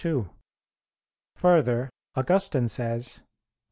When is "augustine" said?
2.15-2.67